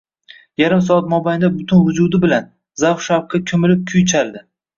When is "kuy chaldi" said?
3.95-4.45